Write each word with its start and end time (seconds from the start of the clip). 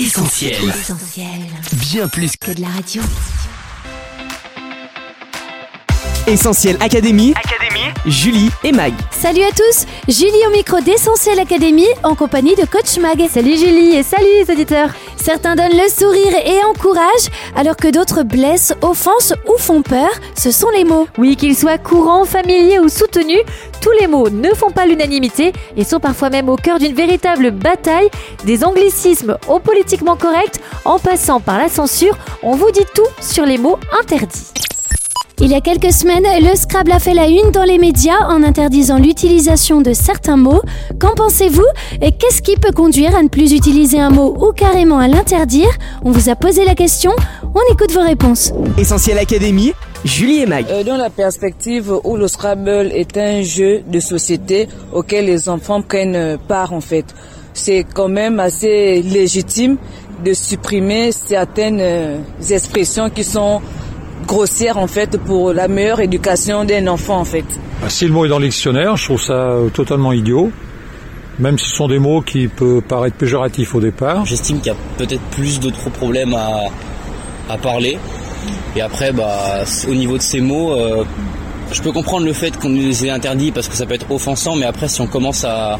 Essentiel. 0.00 0.52
Essentiel. 0.68 1.26
Bien 1.72 2.06
plus 2.06 2.36
que 2.36 2.52
Que 2.52 2.56
de 2.56 2.60
la 2.60 2.68
radio. 2.68 3.02
Essentiel 6.28 6.76
Académie. 6.78 7.34
Académie 7.34 7.68
Julie 8.06 8.50
et 8.62 8.70
Mag. 8.70 8.92
Salut 9.10 9.42
à 9.42 9.50
tous, 9.50 9.86
Julie 10.06 10.46
au 10.46 10.50
micro 10.52 10.80
d'Essentiel 10.80 11.40
Académie 11.40 11.88
en 12.04 12.14
compagnie 12.14 12.54
de 12.54 12.64
Coach 12.64 12.96
Mag. 12.98 13.28
Salut 13.28 13.56
Julie 13.56 13.96
et 13.96 14.04
salut 14.04 14.26
les 14.38 14.52
auditeurs. 14.52 14.90
Certains 15.28 15.56
donnent 15.56 15.76
le 15.76 15.90
sourire 15.90 16.32
et 16.42 16.64
encouragent, 16.64 17.28
alors 17.54 17.76
que 17.76 17.88
d'autres 17.88 18.22
blessent, 18.22 18.72
offensent 18.80 19.34
ou 19.46 19.58
font 19.58 19.82
peur. 19.82 20.08
Ce 20.34 20.50
sont 20.50 20.70
les 20.70 20.84
mots. 20.84 21.06
Oui, 21.18 21.36
qu'ils 21.36 21.54
soient 21.54 21.76
courants, 21.76 22.24
familiers 22.24 22.78
ou 22.78 22.88
soutenus, 22.88 23.42
tous 23.82 23.92
les 24.00 24.06
mots 24.06 24.30
ne 24.30 24.48
font 24.54 24.70
pas 24.70 24.86
l'unanimité 24.86 25.52
et 25.76 25.84
sont 25.84 26.00
parfois 26.00 26.30
même 26.30 26.48
au 26.48 26.56
cœur 26.56 26.78
d'une 26.78 26.94
véritable 26.94 27.50
bataille, 27.50 28.08
des 28.46 28.64
anglicismes 28.64 29.36
au 29.48 29.58
politiquement 29.58 30.16
correct, 30.16 30.60
en 30.86 30.98
passant 30.98 31.40
par 31.40 31.58
la 31.58 31.68
censure, 31.68 32.16
on 32.42 32.56
vous 32.56 32.70
dit 32.70 32.86
tout 32.94 33.02
sur 33.20 33.44
les 33.44 33.58
mots 33.58 33.78
interdits. 34.00 34.46
Il 35.40 35.52
y 35.52 35.54
a 35.54 35.60
quelques 35.60 35.92
semaines, 35.92 36.24
le 36.40 36.56
Scrabble 36.56 36.90
a 36.90 36.98
fait 36.98 37.14
la 37.14 37.28
une 37.28 37.52
dans 37.52 37.62
les 37.62 37.78
médias 37.78 38.26
en 38.28 38.42
interdisant 38.42 38.98
l'utilisation 38.98 39.80
de 39.80 39.92
certains 39.92 40.36
mots. 40.36 40.62
Qu'en 40.98 41.14
pensez-vous 41.14 41.64
Et 42.02 42.10
qu'est-ce 42.10 42.42
qui 42.42 42.56
peut 42.56 42.72
conduire 42.72 43.14
à 43.14 43.22
ne 43.22 43.28
plus 43.28 43.52
utiliser 43.52 44.00
un 44.00 44.10
mot 44.10 44.34
ou 44.36 44.52
carrément 44.52 44.98
à 44.98 45.06
l'interdire? 45.06 45.68
On 46.04 46.10
vous 46.10 46.28
a 46.28 46.34
posé 46.34 46.64
la 46.64 46.74
question, 46.74 47.12
on 47.54 47.72
écoute 47.72 47.92
vos 47.92 48.02
réponses. 48.02 48.52
Essentiel 48.76 49.16
Académie. 49.18 49.74
Julie 50.04 50.40
et 50.42 50.46
Mag. 50.46 50.66
Euh, 50.70 50.82
dans 50.82 50.96
la 50.96 51.08
perspective 51.08 51.92
où 52.02 52.16
le 52.16 52.26
Scrabble 52.26 52.90
est 52.92 53.16
un 53.16 53.42
jeu 53.42 53.82
de 53.86 54.00
société 54.00 54.68
auquel 54.92 55.26
les 55.26 55.48
enfants 55.48 55.82
prennent 55.82 56.36
part 56.48 56.72
en 56.72 56.80
fait, 56.80 57.04
c'est 57.54 57.84
quand 57.94 58.08
même 58.08 58.40
assez 58.40 59.02
légitime 59.02 59.76
de 60.24 60.34
supprimer 60.34 61.12
certaines 61.12 61.80
euh, 61.80 62.18
expressions 62.50 63.08
qui 63.08 63.22
sont 63.22 63.60
grossières 64.28 64.78
en 64.78 64.86
fait 64.86 65.16
pour 65.18 65.52
la 65.52 65.66
meilleure 65.66 66.00
éducation 66.00 66.64
d'un 66.64 66.86
enfant 66.86 67.18
en 67.18 67.24
fait. 67.24 67.44
Bah, 67.82 67.88
Si 67.88 68.04
le 68.06 68.12
mot 68.12 68.24
est 68.24 68.28
dans 68.28 68.38
le 68.38 68.46
dictionnaire, 68.46 68.96
je 68.96 69.04
trouve 69.06 69.20
ça 69.20 69.32
euh, 69.32 69.68
totalement 69.70 70.12
idiot. 70.12 70.52
Même 71.40 71.56
si 71.58 71.68
ce 71.70 71.76
sont 71.76 71.88
des 71.88 71.98
mots 72.00 72.20
qui 72.20 72.48
peuvent 72.48 72.82
paraître 72.82 73.16
péjoratifs 73.16 73.74
au 73.74 73.80
départ. 73.80 74.24
J'estime 74.26 74.58
qu'il 74.60 74.72
y 74.72 74.74
a 74.74 74.78
peut-être 74.98 75.22
plus 75.30 75.60
d'autres 75.60 75.88
problèmes 75.90 76.34
à, 76.34 76.62
à 77.48 77.56
parler. 77.58 77.96
Et 78.76 78.80
après, 78.80 79.12
bah, 79.12 79.62
au 79.88 79.94
niveau 79.94 80.16
de 80.18 80.22
ces 80.22 80.40
mots, 80.40 80.72
euh, 80.72 81.04
je 81.72 81.80
peux 81.80 81.92
comprendre 81.92 82.26
le 82.26 82.32
fait 82.32 82.56
qu'on 82.58 82.68
nous 82.70 82.82
les 82.82 83.06
ait 83.06 83.10
interdits 83.10 83.52
parce 83.52 83.68
que 83.68 83.76
ça 83.76 83.86
peut 83.86 83.94
être 83.94 84.10
offensant, 84.10 84.56
mais 84.56 84.66
après, 84.66 84.88
si 84.88 85.00
on 85.00 85.06
commence 85.06 85.44
à, 85.44 85.78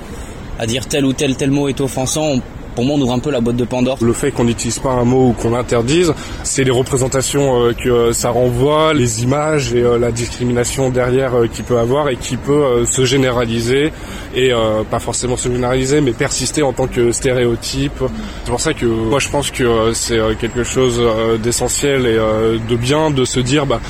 à 0.60 0.66
dire 0.66 0.86
tel 0.86 1.04
ou 1.04 1.12
tel 1.12 1.34
tel 1.36 1.50
mot 1.50 1.66
est 1.68 1.80
offensant, 1.80 2.22
on- 2.36 2.42
pour 2.78 2.86
moi, 2.86 2.94
on 2.96 3.00
ouvre 3.00 3.12
un 3.12 3.18
peu 3.18 3.32
la 3.32 3.40
boîte 3.40 3.56
de 3.56 3.64
Pandore. 3.64 3.98
Le 4.00 4.12
fait 4.12 4.30
qu'on 4.30 4.44
n'utilise 4.44 4.78
pas 4.78 4.90
un 4.92 5.02
mot 5.02 5.30
ou 5.30 5.32
qu'on 5.32 5.50
l'interdise, 5.50 6.14
c'est 6.44 6.62
les 6.62 6.70
représentations 6.70 7.60
euh, 7.60 7.72
que 7.72 7.88
euh, 7.88 8.12
ça 8.12 8.30
renvoie, 8.30 8.94
les 8.94 9.24
images 9.24 9.74
et 9.74 9.82
euh, 9.82 9.98
la 9.98 10.12
discrimination 10.12 10.88
derrière 10.88 11.32
qu'il 11.52 11.64
peut 11.64 11.78
avoir 11.78 12.08
et 12.08 12.14
qui 12.14 12.36
peut 12.36 12.84
se 12.86 13.04
généraliser 13.04 13.90
et 14.32 14.52
pas 14.90 15.00
forcément 15.00 15.36
se 15.36 15.50
généraliser 15.50 16.00
mais 16.00 16.12
persister 16.12 16.62
en 16.62 16.72
tant 16.72 16.86
que 16.86 17.10
stéréotype. 17.10 18.04
C'est 18.44 18.50
pour 18.50 18.60
ça 18.60 18.74
que 18.74 18.86
moi 18.86 19.18
je 19.18 19.28
pense 19.28 19.50
que 19.50 19.92
c'est 19.92 20.20
quelque 20.38 20.62
chose 20.62 21.02
d'essentiel 21.42 22.06
et 22.06 22.16
de 22.16 22.76
bien 22.76 23.10
de 23.10 23.24
se 23.24 23.40
dire 23.40 23.66
bah 23.66 23.80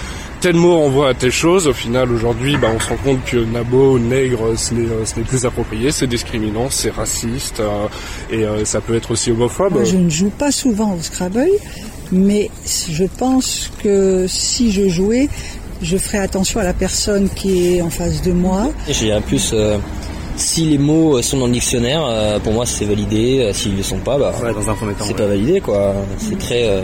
tel 0.40 0.54
mot 0.56 0.78
renvoie 0.78 1.10
à 1.10 1.14
telle 1.14 1.32
chose. 1.32 1.66
Au 1.66 1.72
final, 1.72 2.10
aujourd'hui, 2.12 2.56
bah, 2.56 2.68
on 2.74 2.80
se 2.80 2.88
rend 2.88 2.96
compte 2.96 3.24
que 3.24 3.36
nabo, 3.36 3.98
nègre, 3.98 4.56
ce 4.56 4.74
n'est, 4.74 4.88
euh, 4.88 5.04
ce 5.04 5.18
n'est 5.18 5.24
plus 5.24 5.44
approprié, 5.44 5.92
c'est 5.92 6.06
discriminant, 6.06 6.68
c'est 6.70 6.90
raciste, 6.90 7.60
euh, 7.60 7.86
et 8.30 8.44
euh, 8.44 8.64
ça 8.64 8.80
peut 8.80 8.94
être 8.94 9.10
aussi 9.10 9.30
homophobe. 9.30 9.74
Moi, 9.74 9.84
je 9.84 9.96
ne 9.96 10.08
joue 10.08 10.30
pas 10.30 10.50
souvent 10.50 10.94
au 10.94 11.02
Scrabble, 11.02 11.48
mais 12.12 12.50
je 12.90 13.04
pense 13.04 13.70
que 13.82 14.26
si 14.28 14.72
je 14.72 14.88
jouais, 14.88 15.28
je 15.82 15.96
ferais 15.96 16.18
attention 16.18 16.60
à 16.60 16.64
la 16.64 16.74
personne 16.74 17.28
qui 17.28 17.76
est 17.76 17.82
en 17.82 17.90
face 17.90 18.22
de 18.22 18.32
moi. 18.32 18.70
J'ai 18.88 19.12
un 19.12 19.20
plus, 19.20 19.50
euh, 19.52 19.78
si 20.36 20.64
les 20.66 20.78
mots 20.78 21.20
sont 21.22 21.38
dans 21.38 21.46
le 21.46 21.52
dictionnaire, 21.52 22.40
pour 22.44 22.52
moi, 22.52 22.64
c'est 22.64 22.84
validé. 22.84 23.50
S'ils 23.52 23.72
ne 23.72 23.78
le 23.78 23.82
sont 23.82 23.98
pas, 23.98 24.18
bah, 24.18 24.32
dans 24.52 24.70
un 24.70 24.74
premier 24.74 24.94
temps. 24.94 25.04
c'est 25.06 25.16
pas 25.16 25.26
validé, 25.26 25.60
quoi. 25.60 25.94
C'est 26.18 26.38
très 26.38 26.68
euh, 26.68 26.82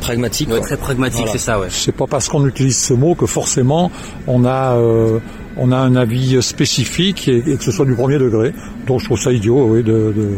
pragmatique. 0.00 0.50
Ouais, 0.50 0.60
très 0.60 0.76
pragmatique, 0.76 1.20
Voilà. 1.20 1.32
c'est 1.32 1.38
ça, 1.38 1.58
ouais. 1.60 1.68
C'est 1.70 1.92
pas 1.92 2.06
parce 2.06 2.28
qu'on 2.28 2.46
utilise 2.46 2.78
ce 2.78 2.94
mot 2.94 3.14
que 3.14 3.26
forcément 3.26 3.90
on 4.26 4.44
a 4.44 4.76
euh, 4.76 5.18
on 5.56 5.72
a 5.72 5.76
un 5.76 5.96
avis 5.96 6.40
spécifique 6.42 7.28
et, 7.28 7.38
et 7.46 7.56
que 7.56 7.64
ce 7.64 7.72
soit 7.72 7.84
du 7.86 7.94
premier 7.94 8.18
degré. 8.18 8.52
Donc 8.86 9.00
je 9.00 9.04
trouve 9.06 9.18
ça 9.20 9.32
idiot, 9.32 9.66
oui, 9.68 9.82
de, 9.82 9.92
de 10.16 10.28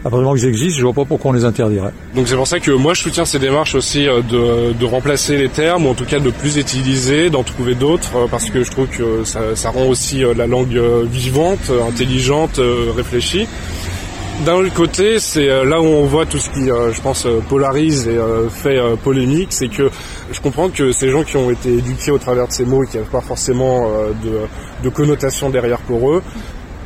à 0.00 0.04
partir 0.04 0.20
du 0.20 0.24
moment 0.24 0.34
qu'ils 0.34 0.48
existent, 0.48 0.78
je 0.78 0.82
vois 0.84 0.94
pas 0.94 1.04
pourquoi 1.04 1.30
on 1.30 1.34
les 1.34 1.44
interdirait. 1.44 1.92
Donc 2.14 2.26
c'est 2.26 2.34
pour 2.34 2.46
ça 2.46 2.58
que 2.58 2.70
moi 2.70 2.94
je 2.94 3.02
soutiens 3.02 3.26
ces 3.26 3.38
démarches 3.38 3.74
aussi 3.74 4.08
euh, 4.08 4.22
de, 4.22 4.72
de 4.72 4.84
remplacer 4.86 5.36
les 5.36 5.50
termes, 5.50 5.84
ou 5.84 5.90
en 5.90 5.94
tout 5.94 6.06
cas 6.06 6.18
de 6.20 6.30
plus 6.30 6.56
utiliser, 6.56 7.28
d'en 7.28 7.42
trouver 7.42 7.74
d'autres, 7.74 8.16
euh, 8.16 8.26
parce 8.30 8.48
que 8.48 8.64
je 8.64 8.70
trouve 8.70 8.86
que 8.86 9.24
ça, 9.24 9.40
ça 9.54 9.68
rend 9.70 9.86
aussi 9.86 10.22
la 10.36 10.46
langue 10.46 10.80
vivante, 11.10 11.70
intelligente, 11.86 12.60
réfléchie. 12.96 13.46
D'un 14.44 14.66
côté, 14.70 15.18
c'est 15.18 15.50
euh, 15.50 15.66
là 15.66 15.82
où 15.82 15.84
on 15.84 16.06
voit 16.06 16.24
tout 16.24 16.38
ce 16.38 16.48
qui, 16.48 16.70
euh, 16.70 16.94
je 16.94 17.00
pense, 17.02 17.26
euh, 17.26 17.40
polarise 17.46 18.08
et 18.08 18.18
fait 18.48 18.80
polémique, 19.04 19.48
c'est 19.50 19.68
que 19.68 19.90
je 20.32 20.40
comprends 20.40 20.70
que 20.70 20.92
ces 20.92 21.10
gens 21.10 21.24
qui 21.24 21.36
ont 21.36 21.50
été 21.50 21.74
éduqués 21.74 22.10
au 22.10 22.18
travers 22.18 22.48
de 22.48 22.52
ces 22.52 22.64
mots 22.64 22.82
et 22.82 22.86
qui 22.86 22.96
n'ont 22.96 23.04
pas 23.04 23.20
forcément 23.20 23.90
de, 24.82 24.88
connotation 24.88 25.50
derrière 25.50 25.80
pour 25.80 26.10
eux, 26.10 26.22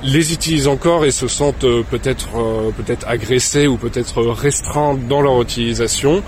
les 0.02 0.32
utilisent 0.32 0.66
encore 0.66 1.04
et 1.04 1.10
se 1.12 1.28
sentent 1.28 1.66
peut-être 1.90 2.28
peut-être 2.76 3.06
agressés 3.08 3.66
ou 3.66 3.76
peut-être 3.76 4.22
restreints 4.22 4.98
dans 5.08 5.20
leur 5.20 5.40
utilisation. 5.40 6.22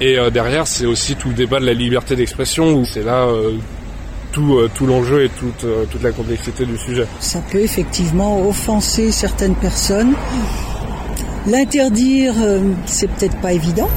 Et 0.00 0.16
derrière, 0.32 0.66
c'est 0.66 0.86
aussi 0.86 1.14
tout 1.14 1.28
le 1.28 1.34
débat 1.34 1.60
de 1.60 1.66
la 1.66 1.74
liberté 1.74 2.16
d'expression 2.16 2.72
où 2.74 2.84
c'est 2.84 3.04
là 3.04 3.28
tout, 4.34 4.56
euh, 4.56 4.70
tout 4.74 4.86
l'enjeu 4.86 5.24
et 5.24 5.28
toute, 5.28 5.64
euh, 5.64 5.84
toute 5.90 6.02
la 6.02 6.10
complexité 6.10 6.66
du 6.66 6.76
sujet. 6.76 7.06
Ça 7.20 7.40
peut 7.50 7.60
effectivement 7.60 8.46
offenser 8.46 9.12
certaines 9.12 9.54
personnes. 9.54 10.14
L'interdire, 11.46 12.34
euh, 12.42 12.60
c'est 12.86 13.08
peut-être 13.08 13.40
pas 13.40 13.52
évident. 13.52 13.88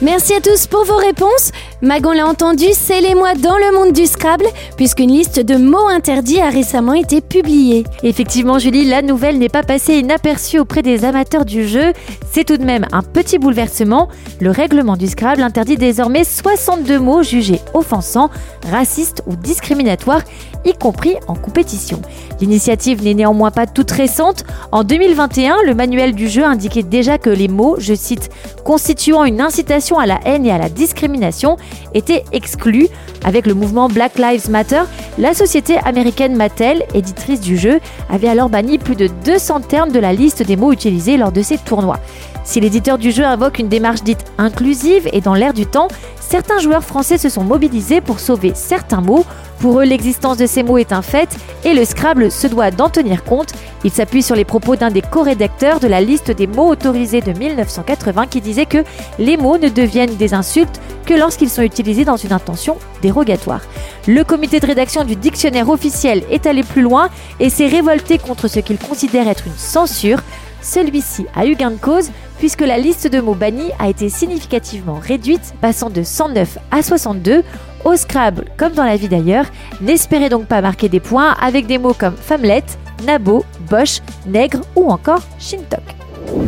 Merci 0.00 0.32
à 0.32 0.40
tous 0.40 0.68
pour 0.68 0.84
vos 0.84 0.96
réponses. 0.96 1.50
Magon 1.82 2.12
l'a 2.12 2.24
entendu, 2.24 2.66
c'est 2.72 3.00
les 3.00 3.14
dans 3.14 3.56
le 3.56 3.76
monde 3.76 3.92
du 3.92 4.06
Scrabble, 4.06 4.46
puisqu'une 4.76 5.10
liste 5.10 5.40
de 5.40 5.56
mots 5.56 5.88
interdits 5.88 6.40
a 6.40 6.50
récemment 6.50 6.94
été 6.94 7.20
publiée. 7.20 7.82
Effectivement, 8.04 8.60
Julie, 8.60 8.84
la 8.84 9.02
nouvelle 9.02 9.38
n'est 9.38 9.48
pas 9.48 9.64
passée 9.64 9.94
inaperçue 9.94 10.60
auprès 10.60 10.82
des 10.82 11.04
amateurs 11.04 11.44
du 11.44 11.66
jeu. 11.66 11.92
C'est 12.30 12.44
tout 12.44 12.58
de 12.58 12.64
même 12.64 12.86
un 12.92 13.02
petit 13.02 13.38
bouleversement. 13.38 14.08
Le 14.40 14.52
règlement 14.52 14.96
du 14.96 15.08
Scrabble 15.08 15.42
interdit 15.42 15.76
désormais 15.76 16.22
62 16.22 17.00
mots 17.00 17.24
jugés 17.24 17.60
offensants, 17.74 18.30
racistes 18.70 19.24
ou 19.26 19.34
discriminatoires, 19.34 20.22
y 20.64 20.72
compris 20.72 21.16
en 21.26 21.34
compétition. 21.34 22.00
L'initiative 22.40 23.02
n'est 23.02 23.14
néanmoins 23.14 23.50
pas 23.50 23.66
toute 23.66 23.90
récente. 23.90 24.44
En 24.72 24.84
2021, 24.84 25.56
le 25.66 25.74
manuel 25.74 26.14
du 26.14 26.28
jeu 26.28 26.44
indiquait 26.44 26.82
déjà 26.82 27.18
que 27.18 27.30
les 27.30 27.48
mots, 27.48 27.76
je 27.78 27.94
cite, 27.94 28.30
constituant 28.64 29.24
une 29.24 29.40
incitation 29.40 29.98
à 29.98 30.06
la 30.06 30.20
haine 30.24 30.46
et 30.46 30.50
à 30.50 30.58
la 30.58 30.68
discrimination 30.68 31.56
étaient 31.94 32.24
exclus. 32.32 32.88
Avec 33.24 33.46
le 33.46 33.54
mouvement 33.54 33.88
Black 33.88 34.18
Lives 34.18 34.50
Matter, 34.50 34.82
la 35.18 35.34
société 35.34 35.78
américaine 35.84 36.36
Mattel, 36.36 36.84
éditrice 36.94 37.40
du 37.40 37.56
jeu, 37.56 37.80
avait 38.10 38.28
alors 38.28 38.48
banni 38.48 38.78
plus 38.78 38.96
de 38.96 39.08
200 39.24 39.60
termes 39.62 39.90
de 39.90 39.98
la 39.98 40.12
liste 40.12 40.42
des 40.42 40.56
mots 40.56 40.72
utilisés 40.72 41.16
lors 41.16 41.32
de 41.32 41.42
ces 41.42 41.58
tournois. 41.58 41.98
Si 42.44 42.60
l'éditeur 42.60 42.96
du 42.96 43.10
jeu 43.10 43.24
invoque 43.24 43.58
une 43.58 43.68
démarche 43.68 44.02
dite 44.02 44.24
inclusive 44.38 45.06
et 45.12 45.20
dans 45.20 45.34
l'air 45.34 45.52
du 45.52 45.66
temps, 45.66 45.88
certains 46.28 46.58
joueurs 46.58 46.84
français 46.84 47.16
se 47.16 47.30
sont 47.30 47.42
mobilisés 47.42 48.00
pour 48.00 48.20
sauver 48.20 48.52
certains 48.54 49.00
mots. 49.00 49.24
Pour 49.60 49.80
eux, 49.80 49.84
l'existence 49.84 50.36
de 50.36 50.46
ces 50.46 50.62
mots 50.62 50.78
est 50.78 50.92
un 50.92 51.02
fait 51.02 51.28
et 51.64 51.72
le 51.72 51.84
Scrabble 51.84 52.30
se 52.30 52.46
doit 52.46 52.70
d'en 52.70 52.90
tenir 52.90 53.24
compte. 53.24 53.52
Il 53.82 53.90
s'appuie 53.90 54.22
sur 54.22 54.36
les 54.36 54.44
propos 54.44 54.76
d'un 54.76 54.90
des 54.90 55.00
co-rédacteurs 55.00 55.80
de 55.80 55.88
la 55.88 56.00
liste 56.00 56.30
des 56.30 56.46
mots 56.46 56.68
autorisés 56.68 57.22
de 57.22 57.32
1980 57.32 58.26
qui 58.26 58.40
disait 58.40 58.66
que 58.66 58.84
les 59.18 59.36
mots 59.36 59.56
ne 59.56 59.68
deviennent 59.68 60.16
des 60.16 60.34
insultes 60.34 60.80
que 61.06 61.14
lorsqu'ils 61.14 61.48
sont 61.48 61.62
utilisés 61.62 62.04
dans 62.04 62.16
une 62.16 62.32
intention 62.32 62.76
dérogatoire. 63.00 63.62
Le 64.06 64.22
comité 64.22 64.60
de 64.60 64.66
rédaction 64.66 65.04
du 65.04 65.16
dictionnaire 65.16 65.70
officiel 65.70 66.22
est 66.30 66.46
allé 66.46 66.62
plus 66.62 66.82
loin 66.82 67.08
et 67.40 67.48
s'est 67.48 67.66
révolté 67.66 68.18
contre 68.18 68.48
ce 68.48 68.60
qu'il 68.60 68.78
considère 68.78 69.28
être 69.28 69.46
une 69.46 69.56
censure. 69.56 70.20
Celui-ci 70.62 71.26
a 71.34 71.46
eu 71.46 71.54
gain 71.54 71.70
de 71.70 71.76
cause 71.76 72.10
puisque 72.38 72.60
la 72.60 72.78
liste 72.78 73.10
de 73.10 73.20
mots 73.20 73.34
bannis 73.34 73.70
a 73.78 73.88
été 73.88 74.08
significativement 74.08 75.00
réduite, 75.00 75.54
passant 75.60 75.90
de 75.90 76.02
109 76.02 76.58
à 76.70 76.82
62. 76.82 77.42
Au 77.84 77.96
Scrabble, 77.96 78.46
comme 78.56 78.72
dans 78.72 78.84
la 78.84 78.96
vie 78.96 79.08
d'ailleurs, 79.08 79.46
n'espérez 79.80 80.28
donc 80.28 80.46
pas 80.46 80.60
marquer 80.60 80.88
des 80.88 81.00
points 81.00 81.32
avec 81.40 81.66
des 81.66 81.78
mots 81.78 81.94
comme 81.94 82.16
femmelette, 82.16 82.78
nabo, 83.04 83.44
boche, 83.70 84.00
nègre 84.26 84.60
ou 84.74 84.90
encore 84.90 85.22
shintok. 85.38 85.82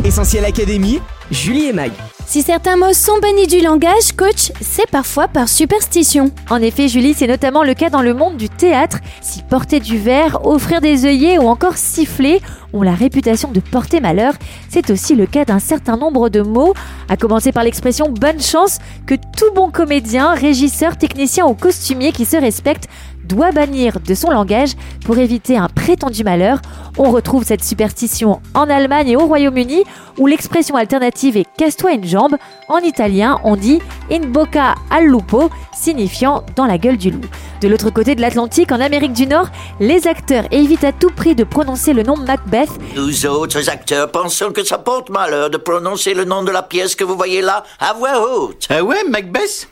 Essentiel 0.04 0.44
Académie. 0.44 1.00
Julie 1.30 1.66
et 1.66 1.72
Mag. 1.72 1.92
Si 2.30 2.42
certains 2.42 2.76
mots 2.76 2.92
sont 2.92 3.18
bannis 3.18 3.48
du 3.48 3.60
langage, 3.60 4.12
coach, 4.16 4.52
c'est 4.60 4.88
parfois 4.88 5.26
par 5.26 5.48
superstition. 5.48 6.30
En 6.48 6.62
effet, 6.62 6.86
Julie, 6.86 7.12
c'est 7.12 7.26
notamment 7.26 7.64
le 7.64 7.74
cas 7.74 7.90
dans 7.90 8.02
le 8.02 8.14
monde 8.14 8.36
du 8.36 8.48
théâtre. 8.48 8.98
Si 9.20 9.42
porter 9.42 9.80
du 9.80 9.98
verre, 9.98 10.46
offrir 10.46 10.80
des 10.80 11.06
œillets 11.06 11.38
ou 11.38 11.48
encore 11.48 11.76
siffler 11.76 12.40
ont 12.72 12.82
la 12.82 12.94
réputation 12.94 13.50
de 13.50 13.58
porter 13.58 14.00
malheur, 14.00 14.34
c'est 14.68 14.90
aussi 14.90 15.16
le 15.16 15.26
cas 15.26 15.44
d'un 15.44 15.58
certain 15.58 15.96
nombre 15.96 16.28
de 16.28 16.40
mots, 16.40 16.72
à 17.08 17.16
commencer 17.16 17.50
par 17.50 17.64
l'expression 17.64 18.08
bonne 18.08 18.40
chance 18.40 18.78
que 19.06 19.16
tout 19.16 19.52
bon 19.56 19.72
comédien, 19.72 20.32
régisseur, 20.32 20.96
technicien 20.96 21.46
ou 21.46 21.54
costumier 21.54 22.12
qui 22.12 22.26
se 22.26 22.36
respecte 22.36 22.88
doit 23.30 23.52
bannir 23.52 24.00
de 24.00 24.14
son 24.14 24.30
langage 24.30 24.72
pour 25.06 25.18
éviter 25.18 25.56
un 25.56 25.68
prétendu 25.68 26.24
malheur. 26.24 26.60
On 26.98 27.10
retrouve 27.10 27.44
cette 27.44 27.64
superstition 27.64 28.40
en 28.54 28.68
Allemagne 28.68 29.08
et 29.08 29.16
au 29.16 29.26
Royaume-Uni 29.26 29.84
où 30.18 30.26
l'expression 30.26 30.74
alternative 30.74 31.36
est 31.36 31.46
casse-toi 31.56 31.92
une 31.92 32.04
jambe. 32.04 32.36
En 32.68 32.78
italien, 32.78 33.40
on 33.44 33.56
dit 33.56 33.80
in 34.10 34.26
bocca 34.26 34.74
al 34.90 35.06
lupo, 35.06 35.48
signifiant 35.72 36.44
dans 36.56 36.66
la 36.66 36.76
gueule 36.76 36.96
du 36.96 37.10
loup. 37.10 37.20
De 37.60 37.68
l'autre 37.68 37.90
côté 37.90 38.14
de 38.14 38.20
l'Atlantique, 38.20 38.72
en 38.72 38.80
Amérique 38.80 39.12
du 39.12 39.26
Nord, 39.26 39.48
les 39.80 40.06
acteurs 40.06 40.44
évitent 40.50 40.84
à 40.84 40.92
tout 40.92 41.10
prix 41.10 41.34
de 41.34 41.44
prononcer 41.44 41.92
le 41.92 42.02
nom 42.02 42.16
Macbeth. 42.16 42.70
Nous 42.96 43.26
autres 43.26 43.68
acteurs 43.70 44.10
pensons 44.10 44.50
que 44.50 44.64
ça 44.64 44.78
porte 44.78 45.10
malheur 45.10 45.50
de 45.50 45.58
prononcer 45.58 46.14
le 46.14 46.24
nom 46.24 46.42
de 46.42 46.50
la 46.50 46.62
pièce 46.62 46.94
que 46.96 47.04
vous 47.04 47.16
voyez 47.16 47.42
là 47.42 47.64
à 47.78 47.92
voix 47.92 48.20
haute. 48.20 48.66
Ah 48.70 48.82
ouais, 48.82 49.04
Macbeth? 49.08 49.68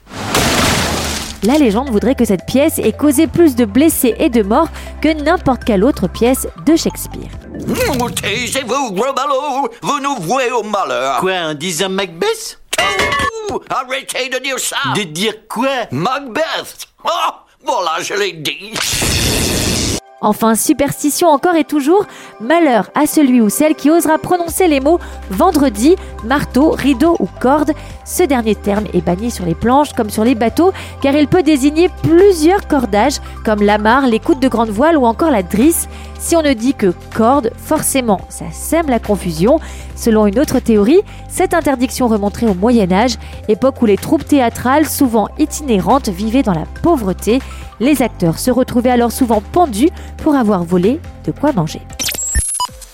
La 1.45 1.59
légende 1.59 1.91
voudrait 1.91 2.15
que 2.15 2.25
cette 2.25 2.47
pièce 2.47 2.79
ait 2.79 2.93
causé 2.93 3.27
plus 3.27 3.55
de 3.55 3.65
blessés 3.65 4.15
et 4.19 4.29
de 4.29 4.43
morts 4.43 4.69
que 5.01 5.09
n'importe 5.09 5.65
quelle 5.65 5.85
autre 5.85 6.09
pièce 6.09 6.49
de 6.67 6.77
Shakespeare. 6.77 7.31
Mmh, 7.67 8.11
taisez-vous, 8.21 8.93
gros 8.93 9.13
ballot. 9.13 9.69
Vous 9.83 10.01
nous 10.01 10.17
vouez 10.21 10.51
au 10.51 10.63
malheur. 10.63 11.21
Quoi, 11.21 11.33
en 11.51 11.55
disant 11.55 11.89
Macbeth? 11.89 12.59
Oh, 13.51 13.63
Arrêtez 13.71 14.29
de 14.29 14.39
dire 14.43 14.59
ça. 14.59 14.77
De 14.97 15.03
dire 15.03 15.35
quoi? 15.49 15.87
Macbeth. 15.91 16.87
Oh, 17.05 17.09
voilà, 17.65 18.03
je 18.03 18.15
l'ai 18.15 18.33
dit. 18.33 18.73
Enfin, 20.21 20.57
superstition 20.57 21.29
encore 21.29 21.55
et 21.55 21.63
toujours, 21.63 22.05
malheur 22.41 22.91
à 22.97 23.07
celui 23.07 23.41
ou 23.41 23.49
celle 23.49 23.77
qui 23.77 23.89
osera 23.89 24.19
prononcer 24.19 24.67
les 24.67 24.81
mots 24.81 24.99
vendredi, 25.31 25.95
marteau, 26.25 26.71
rideau 26.71 27.17
ou 27.19 27.29
corde. 27.41 27.73
Ce 28.05 28.23
dernier 28.23 28.55
terme 28.55 28.85
est 28.93 29.05
banni 29.05 29.31
sur 29.31 29.45
les 29.45 29.55
planches 29.55 29.93
comme 29.93 30.11
sur 30.11 30.25
les 30.25 30.35
bateaux 30.35 30.73
car 31.01 31.15
il 31.15 31.29
peut 31.29 31.43
désigner 31.43 31.89
plusieurs 32.03 32.67
cordages 32.67 33.21
comme 33.45 33.63
l'amarre, 33.63 34.07
les 34.07 34.21
coudes 34.21 34.41
de 34.41 34.49
grande 34.49 34.71
voile 34.71 34.97
ou 34.97 35.07
encore 35.07 35.31
la 35.31 35.43
drisse. 35.43 35.89
Si 36.19 36.35
on 36.35 36.43
ne 36.43 36.53
dit 36.53 36.75
que 36.75 36.93
corde, 37.15 37.53
forcément, 37.57 38.21
ça 38.29 38.47
sème 38.53 38.89
la 38.89 38.99
confusion. 38.99 39.61
Selon 39.95 40.27
une 40.27 40.39
autre 40.39 40.59
théorie, 40.59 41.01
cette 41.29 41.55
interdiction 41.55 42.09
remonterait 42.09 42.49
au 42.49 42.55
Moyen 42.55 42.91
Âge, 42.91 43.17
époque 43.49 43.81
où 43.83 43.87
les 43.87 43.97
troupes 43.97 44.27
théâtrales, 44.27 44.87
souvent 44.87 45.29
itinérantes, 45.39 46.09
vivaient 46.09 46.43
dans 46.43 46.55
la 46.55 46.67
pauvreté. 46.83 47.41
Les 47.81 48.03
acteurs 48.03 48.39
se 48.39 48.51
retrouvaient 48.51 48.91
alors 48.91 49.13
souvent 49.13 49.43
pendus 49.53 49.91
pour 50.17 50.35
avoir 50.35 50.65
volé 50.65 51.01
de 51.25 51.31
quoi 51.31 51.53
manger. 51.53 51.81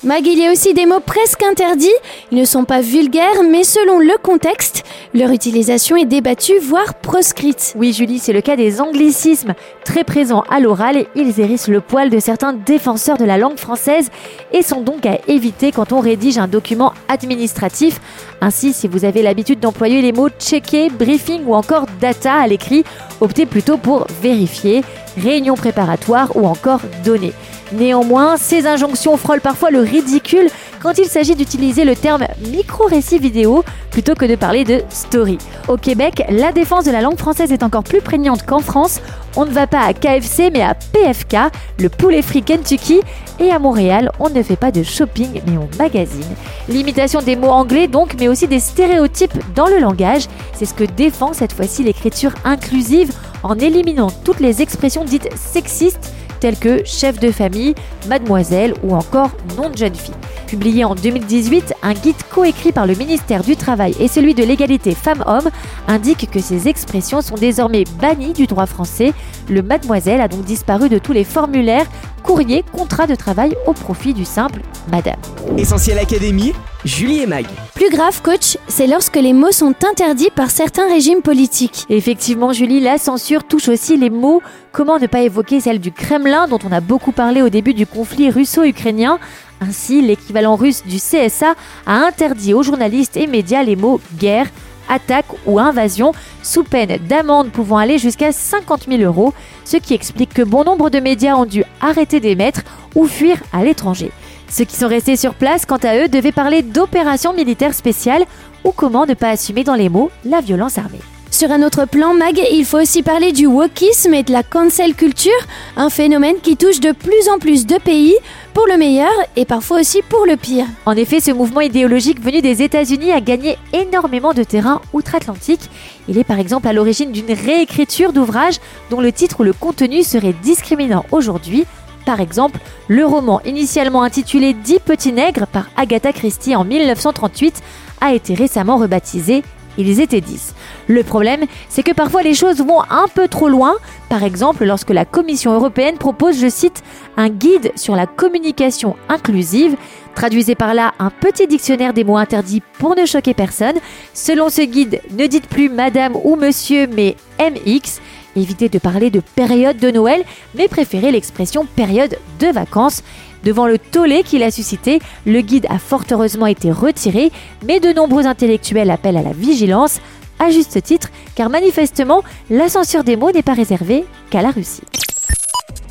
Mag, 0.05 0.27
il 0.27 0.39
y 0.39 0.47
a 0.47 0.53
aussi 0.53 0.75
des 0.75 0.85
mots 0.85 1.01
presque 1.01 1.43
interdits. 1.43 1.89
Ils 2.31 2.37
ne 2.37 2.45
sont 2.45 2.67
pas 2.67 2.83
vulgaires, 2.83 3.43
mais 3.51 3.65
selon 3.65 3.99
le 3.99 4.19
contexte, 4.23 4.85
leur 5.15 5.31
utilisation 5.31 5.97
est 5.97 6.05
débattue, 6.05 6.59
voire 6.59 6.93
proscrite. 6.93 7.73
Oui, 7.75 7.95
Julie, 7.95 8.19
c'est 8.19 8.35
le 8.35 8.43
cas 8.43 8.55
des 8.55 8.83
anglicismes, 8.83 9.55
très 9.83 10.05
présents 10.05 10.45
à 10.51 10.61
l'oral 10.61 11.06
ils 11.15 11.41
hérissent 11.41 11.69
le 11.69 11.81
poil 11.81 12.11
de 12.11 12.19
certains 12.19 12.53
défenseurs 12.53 13.17
de 13.17 13.25
la 13.25 13.39
langue 13.39 13.56
française 13.56 14.11
et 14.53 14.61
sont 14.62 14.83
donc 14.83 15.06
à 15.06 15.19
éviter 15.27 15.73
quand 15.73 15.93
on 15.93 16.01
rédige 16.01 16.37
un 16.37 16.49
document 16.49 16.93
administratif. 17.09 17.99
Ainsi, 18.43 18.75
si 18.75 18.89
vous 18.89 19.07
avez 19.07 19.23
l'habitude 19.23 19.61
d'employer 19.61 20.03
les 20.03 20.12
mots 20.12 20.29
checker, 20.29 20.91
briefing 20.91 21.45
ou 21.47 21.55
encore 21.55 21.87
data 21.99 22.35
à 22.35 22.47
l'écrit, 22.47 22.85
optez 23.23 23.47
plutôt 23.47 23.79
pour 23.79 24.07
vérifier, 24.21 24.83
réunion 25.17 25.55
préparatoire 25.55 26.37
ou 26.37 26.47
encore 26.47 26.81
données. 27.05 27.33
Néanmoins, 27.72 28.37
ces 28.37 28.66
injonctions 28.66 29.16
frôlent 29.16 29.40
parfois 29.40 29.70
le 29.70 29.81
ridicule 29.81 30.49
quand 30.82 30.99
il 30.99 31.06
s'agit 31.06 31.34
d'utiliser 31.34 31.84
le 31.84 31.96
terme 31.96 32.26
micro-récit 32.50 33.19
vidéo 33.19 33.64
plutôt 33.90 34.14
que 34.14 34.26
de 34.26 34.34
parler 34.34 34.64
de 34.64 34.82
story. 34.90 35.38
Au 35.69 35.76
Québec, 35.76 36.22
la 36.28 36.52
défense 36.52 36.84
de 36.84 36.90
la 36.90 37.00
langue 37.00 37.19
française 37.19 37.52
est 37.52 37.62
encore 37.62 37.84
plus 37.84 38.00
prégnante 38.00 38.44
qu'en 38.44 38.58
France. 38.58 39.00
On 39.37 39.46
ne 39.46 39.50
va 39.50 39.66
pas 39.66 39.81
à 39.81 39.94
KFC 39.94 40.50
mais 40.52 40.62
à 40.62 40.75
PFK, 40.75 41.37
le 41.78 41.88
poulet 41.88 42.22
frit 42.22 42.43
Kentucky, 42.43 43.00
et 43.40 43.50
à 43.50 43.58
Montréal, 43.58 44.12
on 44.20 44.31
ne 44.31 44.43
fait 44.43 44.56
pas 44.56 44.70
de 44.70 44.82
shopping 44.82 45.40
mais 45.46 45.56
on 45.56 45.69
magazine. 45.78 46.22
L'imitation 46.69 47.20
des 47.20 47.34
mots 47.34 47.50
anglais 47.50 47.88
donc, 47.88 48.14
mais 48.20 48.28
aussi 48.28 48.46
des 48.46 48.61
stéréotypes 48.61 49.34
dans 49.55 49.66
le 49.66 49.78
langage, 49.81 50.26
c'est 50.52 50.66
ce 50.66 50.75
que 50.75 50.84
défend 50.84 51.32
cette 51.32 51.52
fois-ci 51.52 51.82
l'écriture 51.82 52.34
inclusive 52.44 53.12
en 53.43 53.58
éliminant 53.58 54.11
toutes 54.25 54.40
les 54.40 54.62
expressions 54.62 55.05
dites 55.05 55.28
sexistes 55.37 56.13
tels 56.41 56.59
que 56.59 56.85
chef 56.85 57.19
de 57.19 57.31
famille, 57.31 57.75
mademoiselle 58.09 58.75
ou 58.83 58.95
encore 58.95 59.31
nom 59.57 59.71
de 59.71 59.77
jeune 59.77 59.95
fille. 59.95 60.15
Publié 60.47 60.85
en 60.85 60.95
2018, 60.95 61.75
un 61.83 61.95
guide 61.95 62.17
coécrit 62.33 62.73
par 62.73 62.87
le 62.87 62.95
ministère 62.95 63.43
du 63.43 63.57
Travail 63.57 63.95
et 63.99 64.09
celui 64.09 64.35
de 64.35 64.45
l'égalité 64.45 64.95
femmes-hommes 64.95 65.51
indique 65.89 66.31
que 66.31 66.41
ces 66.41 66.69
expressions 66.69 67.23
sont 67.23 67.37
désormais 67.37 67.85
bannies 68.01 68.33
du 68.33 68.47
droit 68.47 68.67
français. 68.67 69.13
Le 69.49 69.63
mademoiselle 69.63 70.21
a 70.21 70.29
donc 70.29 70.45
disparu 70.45 70.89
de 70.89 70.99
tous 70.99 71.13
les 71.13 71.25
formulaires, 71.25 71.87
courriers, 72.23 72.65
contrats 72.73 73.07
de 73.07 73.15
travail 73.15 73.57
au 73.67 73.73
profit 73.73 74.15
du 74.15 74.25
simple 74.25 74.61
madame. 74.91 75.17
Essentiel 75.57 75.99
Académie, 75.99 76.53
Julie 76.85 77.21
et 77.21 77.27
Mag. 77.27 77.47
Plus 77.75 77.91
grave, 77.91 78.21
coach, 78.23 78.57
c'est 78.75 78.88
lorsque 78.88 79.15
les 79.15 79.32
mots 79.32 79.53
sont 79.53 79.73
interdits 79.88 80.31
par 80.35 80.50
certains 80.50 80.88
régimes 80.88 81.23
politiques. 81.23 81.87
Effectivement, 81.91 82.53
Julie, 82.53 82.81
la 82.81 82.99
censure 82.99 83.44
touche 83.44 83.69
aussi 83.69 83.97
les 83.97 84.11
mots. 84.11 84.43
Comment 84.73 84.99
ne 84.99 85.06
pas 85.06 85.23
évoquer 85.23 85.61
celle 85.61 85.79
du 85.79 85.93
Kremlin, 85.93 86.49
dont 86.49 86.59
on 86.69 86.73
a 86.73 86.81
beaucoup 86.81 87.12
parlé 87.12 87.41
au 87.41 87.50
début 87.50 87.73
du 87.73 87.87
conflit 87.87 88.31
russo-ukrainien? 88.31 89.21
Ainsi, 89.61 90.03
l'équivalent 90.03 90.56
russe 90.56 90.82
du 90.85 90.97
CSA 90.97 91.55
a 91.87 91.94
interdit 92.05 92.53
aux 92.53 92.65
journalistes 92.65 93.17
et 93.17 93.29
médias 93.29 93.62
les 93.62 93.76
mots 93.76 94.00
guerre, 94.19 94.49
attaque 94.88 95.26
ou 95.47 95.61
invasion, 95.61 96.11
sous 96.43 96.65
peine 96.65 96.99
d'amende 97.09 97.53
pouvant 97.53 97.76
aller 97.76 97.99
jusqu'à 97.99 98.32
50 98.32 98.87
000 98.88 99.03
euros, 99.03 99.35
ce 99.65 99.76
qui 99.76 99.94
explique 99.94 100.35
que 100.35 100.43
bon 100.43 100.65
nombre 100.65 100.91
de 100.91 100.99
médias 100.99 101.37
ont 101.37 101.47
dû 101.47 101.62
arrêter 101.81 102.19
d'émettre 102.19 102.62
ou 102.97 103.06
fuir 103.06 103.37
à 103.53 103.62
l'étranger. 103.62 104.11
Ceux 104.49 104.65
qui 104.65 104.76
sont 104.76 104.88
restés 104.88 105.17
sur 105.17 105.35
place, 105.35 105.65
quant 105.65 105.79
à 105.82 105.97
eux, 105.97 106.09
devaient 106.09 106.32
parler 106.32 106.62
d'opérations 106.62 107.32
militaires 107.32 107.75
spéciales 107.75 108.25
ou 108.64 108.72
comment 108.72 109.06
ne 109.06 109.14
pas 109.14 109.31
assumer 109.31 109.64
dans 109.64 109.75
les 109.75 109.88
mots 109.88 110.11
la 110.25 110.40
violence 110.40 110.78
armée. 110.78 111.00
Sur 111.34 111.50
un 111.50 111.64
autre 111.64 111.84
plan, 111.84 112.14
Mag, 112.14 112.40
il 112.52 112.64
faut 112.64 112.81
aussi 112.81 113.02
parler 113.02 113.32
du 113.32 113.46
wokisme 113.46 114.14
et 114.14 114.22
de 114.22 114.31
la 114.31 114.44
cancel 114.44 114.94
culture, 114.94 115.32
un 115.76 115.90
phénomène 115.90 116.37
qui 116.40 116.56
touche 116.56 116.78
de 116.78 116.93
plus 116.93 117.28
en 117.28 117.40
plus 117.40 117.66
de 117.66 117.76
pays, 117.76 118.14
pour 118.55 118.69
le 118.69 118.76
meilleur 118.76 119.11
et 119.34 119.44
parfois 119.44 119.81
aussi 119.81 120.00
pour 120.02 120.26
le 120.26 120.37
pire. 120.37 120.66
En 120.87 120.94
effet, 120.94 121.19
ce 121.19 121.32
mouvement 121.32 121.61
idéologique 121.61 122.22
venu 122.22 122.40
des 122.40 122.62
États-Unis 122.62 123.11
a 123.11 123.20
gagné 123.20 123.58
énormément 123.72 124.32
de 124.32 124.44
terrain 124.44 124.81
outre-Atlantique. 124.93 125.69
Il 126.06 126.19
est 126.19 126.25
par 126.25 126.38
exemple 126.38 126.68
à 126.68 126.73
l'origine 126.73 127.11
d'une 127.11 127.33
réécriture 127.33 128.12
d'ouvrages 128.12 128.61
dont 128.90 129.00
le 129.00 129.11
titre 129.11 129.40
ou 129.40 129.42
le 129.42 129.52
contenu 129.52 130.04
serait 130.04 130.37
discriminant 130.44 131.04
aujourd'hui. 131.11 131.64
Par 132.06 132.21
exemple, 132.21 132.61
le 132.87 133.04
roman 133.04 133.40
initialement 133.44 134.02
intitulé 134.02 134.52
Dix 134.52 134.78
petits 134.78 135.12
nègres 135.12 135.49
par 135.49 135.66
Agatha 135.76 136.12
Christie 136.12 136.54
en 136.54 136.64
1938 136.64 137.61
a 138.01 138.15
été 138.15 138.35
récemment 138.35 138.77
rebaptisé 138.77 139.43
ils 139.79 140.01
étaient 140.01 140.21
10. 140.21 140.55
Le 140.89 141.03
problème, 141.03 141.45
c'est 141.69 141.83
que 141.83 141.93
parfois 141.93 142.23
les 142.23 142.35
choses 142.35 142.59
vont 142.59 142.83
un 142.91 143.07
peu 143.13 143.29
trop 143.29 143.49
loin. 143.49 143.75
Par 144.09 144.23
exemple, 144.23 144.65
lorsque 144.65 144.91
la 144.91 145.05
Commission 145.05 145.53
européenne 145.53 145.99
propose, 145.99 146.41
je 146.41 146.49
cite, 146.49 146.83
un 147.17 147.29
guide 147.29 147.73
sur 147.77 147.97
la 147.97 148.07
communication 148.07 148.97
inclusive, 149.09 149.77
traduisez 150.15 150.55
par 150.55 150.75
là 150.75 150.93
un 150.99 151.11
petit 151.11 151.47
dictionnaire 151.47 151.93
des 151.93 152.05
mots 152.05 152.17
interdits 152.17 152.63
pour 152.79 152.97
ne 152.97 153.07
choquer 153.07 153.35
personne. 153.35 153.77
Selon 154.13 154.49
ce 154.49 154.63
guide, 154.63 155.01
ne 155.11 155.27
dites 155.27 155.49
plus 155.49 155.69
madame 155.69 156.15
ou 156.23 156.37
monsieur, 156.37 156.87
mais 156.87 157.17
MX. 157.39 158.01
Évitez 158.37 158.69
de 158.69 158.79
parler 158.79 159.11
de 159.11 159.21
période 159.21 159.79
de 159.79 159.91
Noël, 159.91 160.25
mais 160.55 160.69
préférez 160.69 161.12
l'expression 161.12 161.67
période 161.67 162.19
de 162.41 162.47
vacances. 162.49 163.03
Devant 163.45 163.67
le 163.67 163.79
tollé 163.79 164.23
qu'il 164.23 164.43
a 164.43 164.50
suscité, 164.50 165.00
le 165.26 165.41
guide 165.41 165.67
a 165.69 165.79
fort 165.79 166.05
heureusement 166.11 166.47
été 166.47 166.71
retiré, 166.71 167.31
mais 167.67 167.79
de 167.79 167.93
nombreux 167.93 168.26
intellectuels 168.26 168.91
appellent 168.91 169.19
à 169.19 169.23
la 169.23 169.33
vigilance, 169.33 170.00
à 170.38 170.50
juste 170.50 170.83
titre, 170.83 171.09
car 171.35 171.50
manifestement, 171.50 172.23
la 172.50 172.69
censure 172.69 173.05
des 173.05 173.17
mots 173.17 173.31
n'est 173.31 173.43
pas 173.43 173.55
réservée 173.55 174.05
qu'à 174.31 174.43
la 174.43 174.50
Russie. 174.50 174.83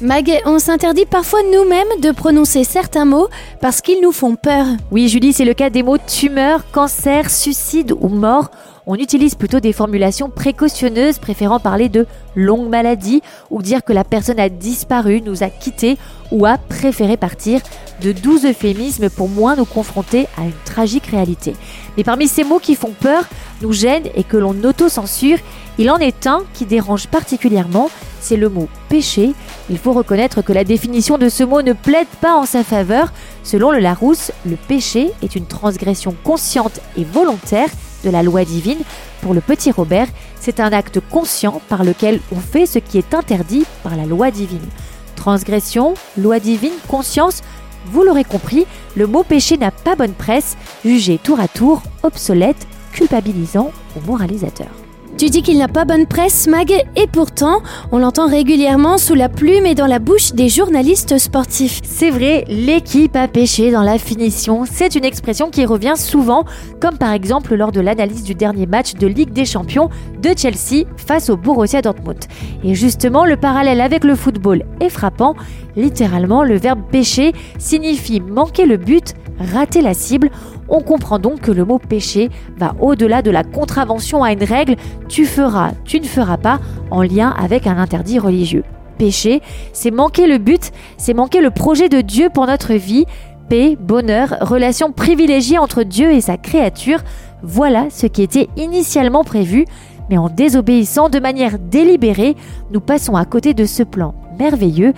Mag, 0.02 0.42
on 0.46 0.60
s'interdit 0.60 1.06
parfois 1.06 1.40
nous-mêmes 1.44 2.02
de 2.02 2.12
prononcer 2.12 2.64
certains 2.64 3.06
mots 3.06 3.30
parce 3.62 3.80
qu'ils 3.80 4.02
nous 4.02 4.12
font 4.12 4.36
peur. 4.36 4.66
Oui, 4.92 5.08
Julie, 5.08 5.32
c'est 5.32 5.46
le 5.46 5.54
cas 5.54 5.70
des 5.70 5.84
mots 5.84 5.98
tumeur, 5.98 6.70
cancer, 6.72 7.30
suicide 7.30 7.94
ou 8.02 8.10
mort 8.10 8.50
on 8.86 8.96
utilise 8.96 9.36
plutôt 9.36 9.60
des 9.60 9.74
formulations 9.74 10.30
précautionneuses 10.30 11.20
préférant 11.20 11.60
parler 11.60 11.90
de 11.90 12.06
longue 12.36 12.70
maladie 12.70 13.22
ou 13.50 13.62
dire 13.62 13.84
que 13.84 13.94
la 13.94 14.04
personne 14.04 14.40
a 14.40 14.50
disparu, 14.50 15.22
nous 15.22 15.44
a 15.44 15.50
quittés 15.50 15.98
ou 16.32 16.46
a 16.46 16.58
préféré 16.58 17.18
partir. 17.18 17.62
de 18.02 18.12
doux 18.12 18.40
euphémismes 18.44 19.10
pour 19.10 19.30
moins 19.30 19.56
nous 19.56 19.66
confronter 19.66 20.28
à 20.38 20.42
une 20.42 20.52
tragique 20.66 21.06
réalité. 21.08 21.56
Mais 21.96 22.04
parmi 22.04 22.28
ces 22.28 22.44
mots 22.44 22.60
qui 22.60 22.76
font 22.76 22.94
peur, 23.00 23.24
nous 23.62 23.72
gênent 23.72 24.10
et 24.16 24.24
que 24.24 24.36
l'on 24.36 24.62
auto-censure, 24.64 25.38
il 25.78 25.90
en 25.90 25.98
est 25.98 26.28
un 26.28 26.42
qui 26.54 26.66
dérange 26.66 27.08
particulièrement, 27.08 27.90
c'est 28.20 28.36
le 28.36 28.50
mot 28.50 28.68
péché. 28.90 29.34
Il 29.70 29.78
faut 29.78 29.94
reconnaître 29.94 30.42
que 30.42 30.52
la 30.52 30.64
définition 30.64 31.18
de 31.18 31.30
ce 31.30 31.44
mot 31.44 31.62
ne 31.62 31.74
plaide 31.74 32.08
pas 32.20 32.36
en 32.36 32.46
sa 32.46 32.64
faveur. 32.64 33.14
Selon 33.44 33.72
le 33.72 33.80
Larousse, 33.80 34.32
le 34.46 34.56
péché 34.56 35.12
est 35.22 35.36
une 35.36 35.46
transgression 35.46 36.16
consciente 36.24 36.80
et 36.98 37.06
volontaire 37.06 37.70
de 38.04 38.10
la 38.10 38.24
loi 38.24 38.46
divine. 38.46 38.82
Pour 39.22 39.34
le 39.34 39.42
petit 39.42 39.72
Robert, 39.72 40.08
c'est 40.40 40.60
un 40.60 40.72
acte 40.72 41.00
conscient 41.10 41.62
par 41.70 41.84
lequel 41.84 42.20
on 42.32 42.40
fait 42.40 42.66
ce 42.66 42.80
qui 42.80 42.98
est 42.98 43.14
interdit 43.14 43.66
par 43.84 43.96
la 43.96 44.06
loi 44.06 44.32
divine. 44.32 44.68
Transgression, 45.16 45.94
loi 46.18 46.40
divine, 46.40 46.74
conscience, 46.88 47.42
vous 47.86 48.04
l'aurez 48.04 48.24
compris, 48.24 48.66
le 48.96 49.08
mot 49.08 49.24
péché 49.24 49.58
n'a 49.58 49.72
pas 49.72 49.96
bonne 49.96 50.14
presse, 50.14 50.58
jugé 50.86 51.18
tour 51.18 51.40
à 51.40 51.48
tour, 51.48 51.82
obsolète, 52.04 52.68
culpabilisant 52.92 53.72
ou 53.96 54.06
moralisateur. 54.06 54.83
Tu 55.16 55.30
dis 55.30 55.44
qu'il 55.44 55.60
n'a 55.60 55.68
pas 55.68 55.86
bonne 55.86 56.08
presse, 56.08 56.48
Mag, 56.48 56.72
et 56.72 57.08
pourtant, 57.08 57.62
on 57.92 58.00
l'entend 58.00 58.28
régulièrement 58.28 58.98
sous 58.98 59.14
la 59.14 59.30
plume 59.30 59.68
et 59.68 59.76
dans 59.76 59.86
la 59.86 60.00
bouche 60.00 60.34
des 60.34 60.50
journalistes 60.50 61.20
sportifs. 61.20 61.82
C'est 61.84 62.10
vrai, 62.10 62.46
l'équipe 62.48 63.16
a 63.16 63.28
pêché 63.28 63.72
dans 63.72 63.84
la 63.84 64.00
finition. 64.00 64.66
C'est 64.70 64.96
une 64.96 65.06
expression 65.06 65.52
qui 65.52 65.66
revient 65.66 65.94
souvent, 65.96 66.46
comme 66.82 66.98
par 66.98 67.14
exemple 67.14 67.54
lors 67.56 67.72
de 67.72 67.80
l'analyse 67.80 68.24
du 68.24 68.34
dernier 68.34 68.66
match 68.66 68.96
de 68.96 69.06
Ligue 69.06 69.32
des 69.32 69.46
Champions 69.46 69.90
de 70.20 70.32
Chelsea 70.36 70.86
face 70.98 71.30
au 71.30 71.38
Borussia 71.38 71.84
Dortmund. 71.84 72.26
Et 72.64 72.74
justement, 72.74 73.24
le 73.24 73.38
parallèle 73.38 73.82
avec 73.82 74.04
le 74.04 74.16
football 74.16 74.66
est 74.80 74.90
frappant. 74.90 75.36
Littéralement, 75.76 76.44
le 76.44 76.58
verbe 76.58 76.82
pêcher 76.92 77.34
signifie 77.60 78.20
manquer 78.20 78.66
le 78.66 78.78
but, 78.78 79.14
rater 79.40 79.82
la 79.82 79.94
cible. 79.94 80.32
On 80.70 80.82
comprend 80.82 81.20
donc 81.20 81.42
que 81.42 81.52
le 81.52 81.66
mot 81.66 81.80
péché 81.80 82.30
va 82.58 82.76
au-delà 82.80 83.22
de 83.22 83.32
la 83.32 83.44
contravention 83.44 84.24
à 84.24 84.32
une 84.32 84.44
règle 84.44 84.76
tu 85.08 85.26
feras, 85.26 85.72
tu 85.86 86.00
ne 86.00 86.06
feras 86.06 86.38
pas 86.38 86.60
en 86.92 87.02
lien 87.02 87.34
avec 87.38 87.68
un 87.68 87.78
interdit 87.78 88.20
religieux. 88.20 88.64
Péché, 88.98 89.42
c'est 89.74 89.92
manquer 89.92 90.28
le 90.28 90.38
but, 90.38 90.72
c'est 90.98 91.14
manquer 91.14 91.42
le 91.42 91.52
projet 91.52 91.90
de 91.90 92.02
Dieu 92.02 92.30
pour 92.34 92.48
notre 92.48 92.74
vie. 92.74 93.06
Paix, 93.50 93.78
bonheur, 93.80 94.38
relation 94.42 94.92
privilégiée 94.92 95.58
entre 95.58 95.84
Dieu 95.84 96.12
et 96.12 96.22
sa 96.22 96.38
créature, 96.38 97.00
voilà 97.44 97.88
ce 97.90 98.08
qui 98.08 98.22
était 98.22 98.48
initialement 98.56 99.26
prévu, 99.26 99.66
mais 100.10 100.18
en 100.18 100.30
désobéissant 100.30 101.10
de 101.10 101.20
manière 101.20 101.60
délibérée, 101.60 102.36
nous 102.72 102.80
passons 102.80 103.16
à 103.16 103.26
côté 103.26 103.54
de 103.54 103.66
ce 103.66 103.84
plan 103.84 104.16
merveilleux 104.40 104.94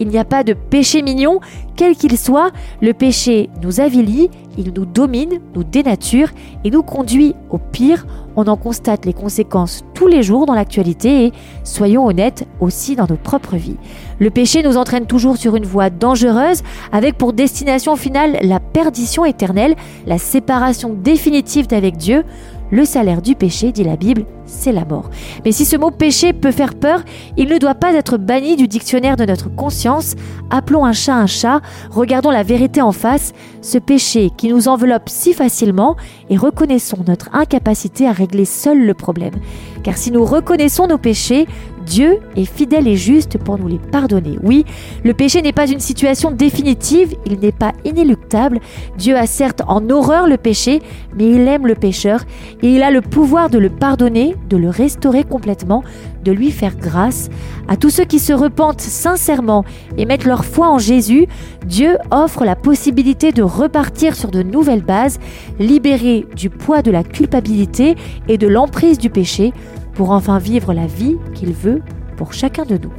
il 0.00 0.08
n'y 0.08 0.18
a 0.18 0.24
pas 0.24 0.44
de 0.44 0.52
péché 0.52 1.02
mignon, 1.02 1.40
quel 1.76 1.96
qu'il 1.96 2.18
soit, 2.18 2.50
le 2.80 2.92
péché 2.92 3.48
nous 3.62 3.80
avilit, 3.80 4.30
il 4.56 4.72
nous 4.74 4.84
domine, 4.84 5.40
nous 5.54 5.62
dénature 5.62 6.30
et 6.64 6.70
nous 6.70 6.82
conduit 6.82 7.34
au 7.50 7.58
pire. 7.58 8.06
On 8.34 8.46
en 8.46 8.56
constate 8.56 9.04
les 9.04 9.12
conséquences 9.12 9.84
tous 9.94 10.06
les 10.06 10.22
jours 10.22 10.46
dans 10.46 10.54
l'actualité 10.54 11.26
et, 11.26 11.32
soyons 11.64 12.06
honnêtes, 12.06 12.46
aussi 12.60 12.96
dans 12.96 13.06
nos 13.08 13.16
propres 13.16 13.56
vies. 13.56 13.76
Le 14.18 14.30
péché 14.30 14.62
nous 14.62 14.76
entraîne 14.76 15.06
toujours 15.06 15.36
sur 15.36 15.56
une 15.56 15.66
voie 15.66 15.90
dangereuse, 15.90 16.62
avec 16.92 17.16
pour 17.16 17.32
destination 17.32 17.96
finale 17.96 18.38
la 18.42 18.60
perdition 18.60 19.24
éternelle, 19.24 19.76
la 20.06 20.18
séparation 20.18 20.94
définitive 20.94 21.66
d'avec 21.68 21.96
Dieu. 21.96 22.24
Le 22.70 22.84
salaire 22.84 23.22
du 23.22 23.34
péché, 23.34 23.72
dit 23.72 23.84
la 23.84 23.96
Bible, 23.96 24.24
c'est 24.44 24.72
la 24.72 24.84
mort. 24.84 25.10
Mais 25.44 25.52
si 25.52 25.64
ce 25.64 25.76
mot 25.76 25.90
péché 25.90 26.32
peut 26.32 26.50
faire 26.50 26.74
peur, 26.74 27.02
il 27.36 27.48
ne 27.48 27.58
doit 27.58 27.74
pas 27.74 27.94
être 27.94 28.18
banni 28.18 28.56
du 28.56 28.68
dictionnaire 28.68 29.16
de 29.16 29.24
notre 29.24 29.48
conscience. 29.48 30.14
Appelons 30.50 30.84
un 30.84 30.92
chat 30.92 31.14
un 31.14 31.26
chat, 31.26 31.60
regardons 31.90 32.30
la 32.30 32.42
vérité 32.42 32.82
en 32.82 32.92
face, 32.92 33.32
ce 33.62 33.78
péché 33.78 34.30
qui 34.36 34.48
nous 34.48 34.68
enveloppe 34.68 35.08
si 35.08 35.32
facilement, 35.32 35.96
et 36.28 36.36
reconnaissons 36.36 36.98
notre 37.06 37.34
incapacité 37.34 38.06
à 38.06 38.12
régler 38.12 38.44
seul 38.44 38.84
le 38.84 38.94
problème. 38.94 39.34
Car 39.82 39.96
si 39.96 40.10
nous 40.10 40.24
reconnaissons 40.24 40.86
nos 40.88 40.98
péchés, 40.98 41.46
Dieu 41.88 42.18
est 42.36 42.44
fidèle 42.44 42.86
et 42.86 42.96
juste 42.96 43.38
pour 43.38 43.58
nous 43.58 43.66
les 43.66 43.78
pardonner. 43.78 44.38
Oui, 44.42 44.66
le 45.04 45.14
péché 45.14 45.40
n'est 45.40 45.54
pas 45.54 45.66
une 45.66 45.80
situation 45.80 46.30
définitive, 46.30 47.14
il 47.24 47.38
n'est 47.40 47.50
pas 47.50 47.72
inéluctable. 47.86 48.60
Dieu 48.98 49.16
a 49.16 49.26
certes 49.26 49.62
en 49.66 49.88
horreur 49.88 50.26
le 50.26 50.36
péché, 50.36 50.82
mais 51.16 51.30
il 51.30 51.48
aime 51.48 51.66
le 51.66 51.74
pécheur 51.74 52.24
et 52.62 52.68
il 52.68 52.82
a 52.82 52.90
le 52.90 53.00
pouvoir 53.00 53.48
de 53.48 53.58
le 53.58 53.70
pardonner, 53.70 54.36
de 54.50 54.58
le 54.58 54.68
restaurer 54.68 55.24
complètement, 55.24 55.82
de 56.24 56.30
lui 56.30 56.50
faire 56.50 56.76
grâce. 56.76 57.30
À 57.68 57.76
tous 57.78 57.90
ceux 57.90 58.04
qui 58.04 58.18
se 58.18 58.34
repentent 58.34 58.82
sincèrement 58.82 59.64
et 59.96 60.04
mettent 60.04 60.26
leur 60.26 60.44
foi 60.44 60.68
en 60.68 60.78
Jésus, 60.78 61.26
Dieu 61.64 61.96
offre 62.10 62.44
la 62.44 62.54
possibilité 62.54 63.32
de 63.32 63.42
repartir 63.42 64.14
sur 64.14 64.30
de 64.30 64.42
nouvelles 64.42 64.84
bases, 64.84 65.18
libérés 65.58 66.26
du 66.36 66.50
poids 66.50 66.82
de 66.82 66.90
la 66.90 67.02
culpabilité 67.02 67.96
et 68.28 68.36
de 68.36 68.46
l'emprise 68.46 68.98
du 68.98 69.08
péché 69.08 69.54
pour 69.98 70.12
enfin 70.12 70.38
vivre 70.38 70.72
la 70.72 70.86
vie 70.86 71.16
qu'il 71.34 71.52
veut 71.52 71.82
pour 72.16 72.32
chacun 72.32 72.64
de 72.64 72.78
nous. 72.78 72.92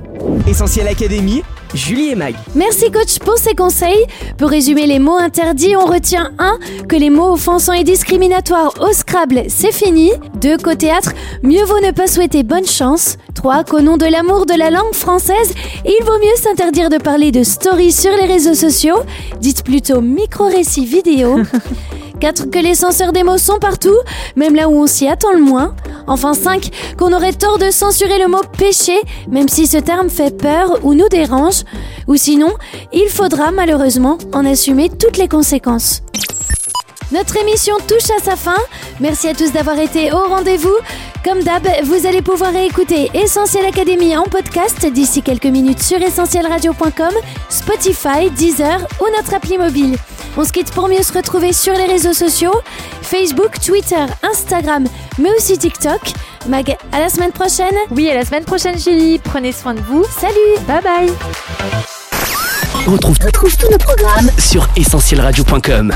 Essentiel 0.49 0.85
Académie, 0.85 1.43
Julie 1.73 2.09
et 2.09 2.15
Mag. 2.15 2.35
Merci 2.55 2.91
coach 2.91 3.19
pour 3.19 3.37
ces 3.37 3.55
conseils. 3.55 4.05
Pour 4.37 4.49
résumer 4.49 4.85
les 4.85 4.99
mots 4.99 5.15
interdits, 5.15 5.77
on 5.77 5.85
retient 5.85 6.31
1. 6.39 6.59
Que 6.89 6.97
les 6.97 7.09
mots 7.09 7.31
offensants 7.31 7.71
et 7.71 7.85
discriminatoires 7.85 8.73
au 8.81 8.91
Scrabble, 8.91 9.43
c'est 9.47 9.71
fini. 9.71 10.11
2. 10.41 10.57
Qu'au 10.57 10.75
théâtre, 10.75 11.13
mieux 11.41 11.63
vaut 11.63 11.79
ne 11.79 11.91
pas 11.91 12.07
souhaiter 12.07 12.43
bonne 12.43 12.67
chance. 12.67 13.15
3. 13.33 13.63
Qu'au 13.63 13.79
nom 13.79 13.95
de 13.95 14.05
l'amour 14.05 14.45
de 14.45 14.57
la 14.57 14.69
langue 14.69 14.93
française, 14.93 15.53
il 15.85 16.05
vaut 16.05 16.19
mieux 16.19 16.35
s'interdire 16.35 16.89
de 16.89 16.97
parler 16.97 17.31
de 17.31 17.43
stories 17.43 17.93
sur 17.93 18.11
les 18.11 18.25
réseaux 18.25 18.55
sociaux. 18.55 18.97
Dites 19.39 19.63
plutôt 19.63 20.01
micro-récits 20.01 20.85
vidéo. 20.85 21.39
4. 22.19 22.51
Que 22.51 22.59
les 22.59 22.75
censeurs 22.75 23.13
des 23.13 23.23
mots 23.23 23.37
sont 23.37 23.59
partout, 23.59 23.95
même 24.35 24.53
là 24.53 24.67
où 24.67 24.73
on 24.73 24.87
s'y 24.87 25.07
attend 25.07 25.31
le 25.31 25.41
moins. 25.41 25.73
Enfin 26.07 26.33
5. 26.33 26.95
Qu'on 26.97 27.13
aurait 27.13 27.33
tort 27.33 27.57
de 27.57 27.69
censurer 27.69 28.19
le 28.19 28.27
mot 28.27 28.41
péché, 28.57 28.99
même 29.29 29.47
si 29.47 29.67
ce 29.67 29.77
terme 29.77 30.09
fait 30.09 30.35
peur 30.35 30.79
ou 30.83 30.93
nous 30.93 31.09
dérange. 31.09 31.63
Ou 32.07 32.15
sinon, 32.15 32.53
il 32.91 33.07
faudra 33.09 33.51
malheureusement 33.51 34.17
en 34.33 34.45
assumer 34.45 34.89
toutes 34.89 35.17
les 35.17 35.27
conséquences. 35.27 36.01
Notre 37.11 37.37
émission 37.37 37.75
touche 37.87 38.11
à 38.15 38.23
sa 38.23 38.35
fin. 38.35 38.57
Merci 38.99 39.29
à 39.29 39.33
tous 39.33 39.51
d'avoir 39.51 39.79
été 39.79 40.11
au 40.11 40.27
rendez-vous. 40.27 40.75
Comme 41.23 41.41
d'hab, 41.41 41.67
vous 41.83 42.05
allez 42.05 42.21
pouvoir 42.21 42.55
écouter 42.55 43.09
Essentiel 43.15 43.65
Académie 43.65 44.15
en 44.15 44.23
podcast 44.23 44.85
d'ici 44.85 45.23
quelques 45.23 45.45
minutes 45.45 45.81
sur 45.81 45.99
essentielradio.com, 45.99 47.13
Spotify, 47.49 48.29
Deezer 48.37 48.87
ou 49.01 49.05
notre 49.17 49.33
appli 49.33 49.57
mobile. 49.57 49.97
On 50.37 50.45
se 50.45 50.51
quitte 50.51 50.71
pour 50.71 50.87
mieux 50.87 51.01
se 51.01 51.11
retrouver 51.11 51.51
sur 51.51 51.73
les 51.73 51.87
réseaux 51.87 52.13
sociaux 52.13 52.53
Facebook, 53.09 53.59
Twitter, 53.59 54.05
Instagram, 54.21 54.85
mais 55.17 55.29
aussi 55.35 55.57
TikTok. 55.57 55.99
Mag, 56.47 56.77
à 56.91 56.99
la 56.99 57.09
semaine 57.09 57.31
prochaine. 57.31 57.73
Oui, 57.89 58.07
à 58.07 58.13
la 58.13 58.23
semaine 58.23 58.45
prochaine, 58.45 58.77
Julie. 58.77 59.17
Prenez 59.17 59.51
soin 59.51 59.73
de 59.73 59.81
vous. 59.81 60.05
Salut. 60.19 60.59
Bye 60.67 60.81
bye. 60.83 61.11
Retrouve, 62.85 63.17
retrouve 63.25 63.57
tous 63.57 63.69
nos 63.71 63.79
programmes 63.79 64.29
sur 64.37 64.67
essentielradio.com. 64.75 65.91